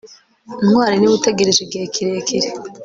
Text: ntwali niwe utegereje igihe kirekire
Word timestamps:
ntwali 0.65 0.95
niwe 0.97 1.13
utegereje 1.17 1.61
igihe 1.63 1.85
kirekire 1.93 2.47